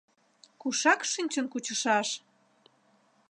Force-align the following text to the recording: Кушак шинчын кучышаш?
Кушак 0.61 1.01
шинчын 1.11 1.45
кучышаш? 1.51 2.09